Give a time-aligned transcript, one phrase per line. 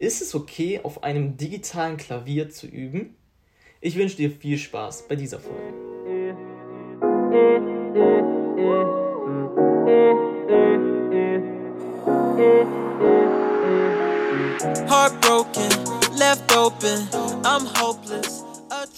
[0.00, 3.16] ist es okay, auf einem digitalen Klavier zu üben?
[3.82, 5.60] Ich wünsche dir viel Spaß bei dieser Folge.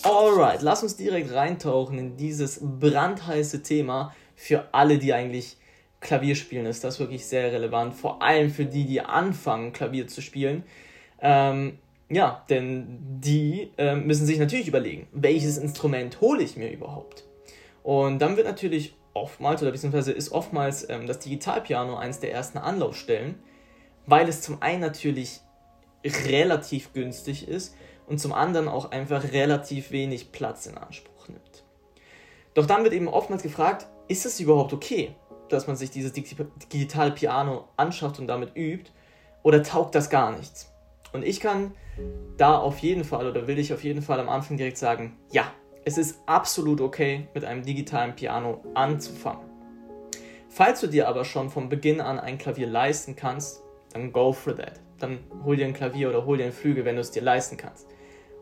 [0.04, 5.56] Alright, lass uns direkt reintauchen in dieses brandheiße Thema für alle, die eigentlich
[6.00, 6.66] Klavier spielen.
[6.66, 10.62] Ist das wirklich sehr relevant, vor allem für die, die anfangen, Klavier zu spielen.
[11.22, 11.78] Ähm,
[12.10, 17.24] ja, denn die ähm, müssen sich natürlich überlegen, welches Instrument hole ich mir überhaupt.
[17.82, 22.58] Und dann wird natürlich oftmals, oder beziehungsweise ist oftmals ähm, das Digitalpiano eines der ersten
[22.58, 23.36] Anlaufstellen,
[24.06, 25.40] weil es zum einen natürlich
[26.04, 31.64] relativ günstig ist und zum anderen auch einfach relativ wenig Platz in Anspruch nimmt.
[32.54, 35.14] Doch dann wird eben oftmals gefragt, ist es überhaupt okay,
[35.48, 38.90] dass man sich dieses Digi- Digitalpiano anschafft und damit übt,
[39.44, 40.71] oder taugt das gar nichts?
[41.12, 41.72] Und ich kann
[42.36, 45.52] da auf jeden Fall oder will ich auf jeden Fall am Anfang direkt sagen, ja,
[45.84, 49.52] es ist absolut okay, mit einem digitalen Piano anzufangen.
[50.48, 54.54] Falls du dir aber schon von Beginn an ein Klavier leisten kannst, dann go for
[54.54, 54.80] that.
[54.98, 57.56] Dann hol dir ein Klavier oder hol dir einen Flügel, wenn du es dir leisten
[57.56, 57.86] kannst.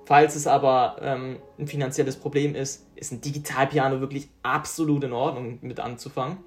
[0.04, 5.58] Falls es aber ähm, ein finanzielles Problem ist, ist ein Digitalpiano wirklich absolut in Ordnung
[5.62, 6.38] mit anzufangen.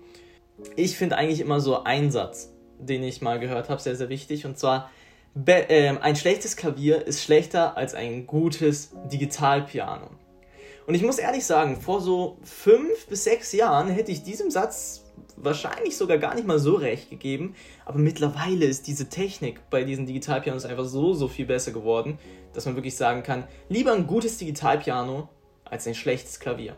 [0.76, 4.46] Ich finde eigentlich immer so einen Satz, den ich mal gehört habe, sehr, sehr wichtig.
[4.46, 4.92] Und zwar,
[5.36, 10.10] be ähm, ein schlechtes Klavier ist schlechter als ein gutes Digitalpiano.
[10.86, 15.04] Und ich muss ehrlich sagen, vor so fünf bis sechs Jahren hätte ich diesem Satz
[15.38, 17.56] wahrscheinlich sogar gar nicht mal so recht gegeben.
[17.86, 22.20] Aber mittlerweile ist diese Technik bei diesen Digitalpianos einfach so, so viel besser geworden,
[22.54, 25.30] dass man wirklich sagen kann, lieber ein gutes Digitalpiano
[25.66, 26.76] als ein schlechtes Klavier.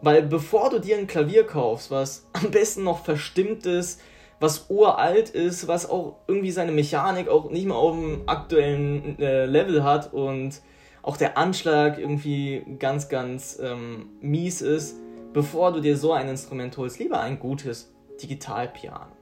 [0.00, 4.00] Weil bevor du dir ein Klavier kaufst, was am besten noch verstimmt ist,
[4.40, 9.46] was uralt ist, was auch irgendwie seine Mechanik auch nicht mehr auf dem aktuellen äh,
[9.46, 10.60] Level hat und
[11.02, 14.96] auch der Anschlag irgendwie ganz, ganz ähm, mies ist,
[15.32, 17.92] bevor du dir so ein Instrument holst, lieber ein gutes
[18.22, 19.12] Digitalpiano.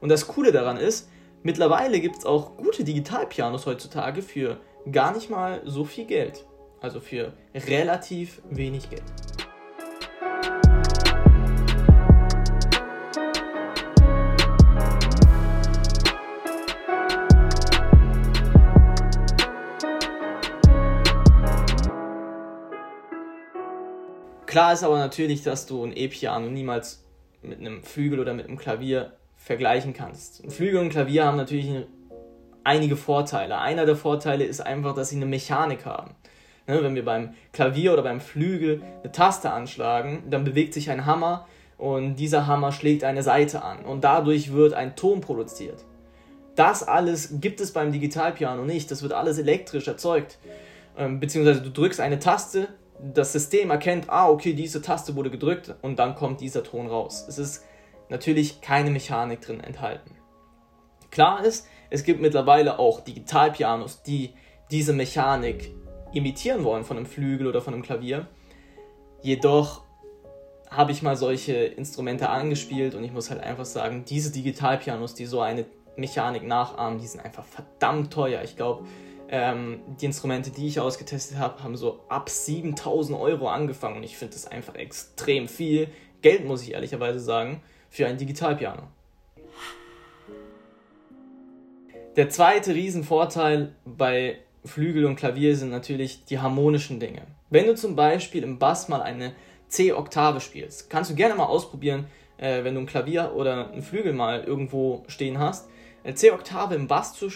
[0.00, 1.08] Und das Coole daran ist,
[1.42, 4.58] mittlerweile gibt es auch gute Digitalpianos heutzutage für
[4.92, 6.44] gar nicht mal so viel Geld.
[6.80, 9.02] Also für relativ wenig Geld.
[24.48, 27.04] Klar ist aber natürlich, dass du ein E-Piano niemals
[27.42, 30.42] mit einem Flügel oder mit einem Klavier vergleichen kannst.
[30.42, 31.70] Ein Flügel und ein Klavier haben natürlich
[32.64, 33.58] einige Vorteile.
[33.58, 36.12] Einer der Vorteile ist einfach, dass sie eine Mechanik haben.
[36.66, 41.04] Ne, wenn wir beim Klavier oder beim Flügel eine Taste anschlagen, dann bewegt sich ein
[41.04, 45.84] Hammer und dieser Hammer schlägt eine Seite an und dadurch wird ein Ton produziert.
[46.56, 48.90] Das alles gibt es beim Digitalpiano nicht.
[48.90, 50.38] Das wird alles elektrisch erzeugt.
[50.96, 52.68] Ähm, beziehungsweise du drückst eine Taste,
[53.00, 57.24] das System erkennt, ah, okay, diese Taste wurde gedrückt und dann kommt dieser Ton raus.
[57.28, 57.64] Es ist
[58.08, 60.16] natürlich keine Mechanik drin enthalten.
[61.10, 64.34] Klar ist, es gibt mittlerweile auch Digitalpianos, die
[64.70, 65.74] diese Mechanik
[66.12, 68.26] imitieren wollen von einem Flügel oder von einem Klavier.
[69.22, 69.82] Jedoch
[70.70, 75.24] habe ich mal solche Instrumente angespielt und ich muss halt einfach sagen, diese Digitalpianos, die
[75.24, 75.64] so eine
[75.96, 78.42] Mechanik nachahmen, die sind einfach verdammt teuer.
[78.42, 78.86] Ich glaube,
[79.30, 84.16] ähm, die Instrumente, die ich ausgetestet habe, haben so ab 7000 Euro angefangen und ich
[84.16, 85.88] finde das einfach extrem viel
[86.22, 88.82] Geld, muss ich ehrlicherweise sagen, für ein Digitalpiano.
[92.16, 97.22] Der zweite Riesenvorteil bei Flügel und Klavier sind natürlich die harmonischen Dinge.
[97.50, 99.34] Wenn du zum Beispiel im Bass mal eine
[99.68, 102.06] C-Oktave spielst, kannst du gerne mal ausprobieren,
[102.38, 105.68] äh, wenn du ein Klavier oder ein Flügel mal irgendwo stehen hast,
[106.02, 107.30] eine C-Oktave im Bass zu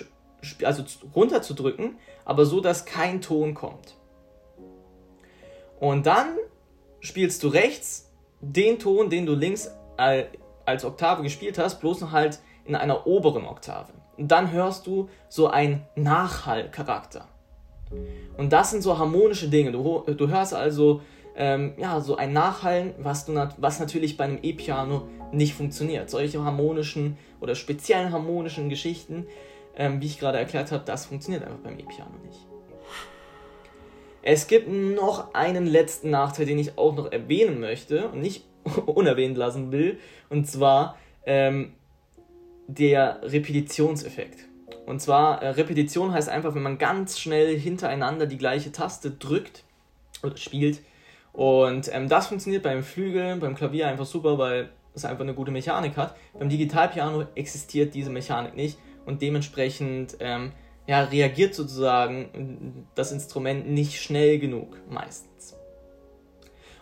[0.65, 0.85] also
[1.15, 3.97] runterzudrücken, aber so, dass kein Ton kommt.
[5.81, 6.37] Und dann
[7.00, 8.11] spielst du rechts
[8.41, 10.25] den Ton, den du links äh,
[10.65, 13.93] als Oktave gespielt hast, bloß noch halt in einer oberen Oktave.
[14.17, 17.29] Und dann hörst du so einen Nachhallcharakter.
[18.37, 19.73] Und das sind so harmonische Dinge.
[19.73, 21.03] Du, du hörst also
[21.35, 26.11] ähm, ja, so ein Nachhallen, was, du nat was natürlich bei einem E-Piano nicht funktioniert.
[26.11, 29.27] Solche harmonischen oder speziellen harmonischen Geschichten,
[29.77, 32.47] ähm, wie ich gerade erklärt habe, das funktioniert einfach beim E-Piano nicht.
[34.23, 38.45] Es gibt noch einen letzten Nachteil, den ich auch noch erwähnen möchte und nicht
[38.87, 39.99] unerwähnt lassen will,
[40.31, 40.97] und zwar
[41.27, 41.73] ähm,
[42.69, 44.47] der Repetitionseffekt.
[44.87, 49.65] Und zwar, äh, Repetition heißt einfach, wenn man ganz schnell hintereinander die gleiche Taste drückt
[50.23, 50.81] oder spielt.
[51.33, 55.51] Und ähm, das funktioniert beim Flügel, beim Klavier einfach super, weil es einfach eine gute
[55.51, 56.17] Mechanik hat.
[56.39, 60.52] Beim Digitalpiano existiert diese Mechanik nicht und dementsprechend ähm,
[60.87, 65.56] ja, reagiert sozusagen das Instrument nicht schnell genug, meistens.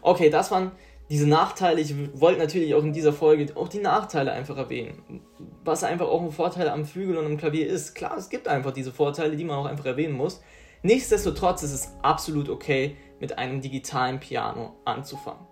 [0.03, 0.73] Okay, das waren
[1.11, 1.81] diese Nachteile.
[1.81, 5.23] Ich wollte natürlich auch in dieser Folge auch die Nachteile einfach erwähnen.
[5.65, 7.95] Was einfach auch ein Vorteil am Flügel und am Klavier ist.
[7.95, 10.41] Klar, es gibt einfach diese Vorteile, die man auch einfach erwähnen muss.
[10.83, 15.47] Nichtsdestotrotz ist es absolut okay, mit einem digitalen Piano anzufangen.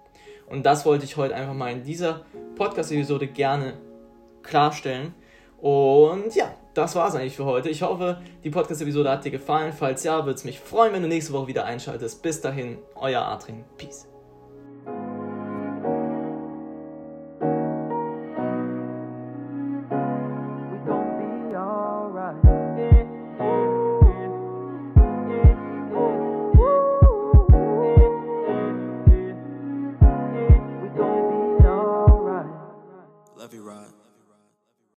[0.49, 2.25] Und das wollte ich heute einfach mal in dieser
[2.55, 3.75] Podcast-Episode gerne
[4.43, 5.13] klarstellen.
[5.61, 7.69] Und ja, das war es eigentlich für heute.
[7.69, 9.73] Ich hoffe, die Podcast-Episode hat dir gefallen.
[9.73, 12.23] Falls ja, würde es mich freuen, wenn du nächste Woche wieder einschaltest.
[12.23, 13.65] Bis dahin, euer Adrian.
[13.77, 14.07] Peace.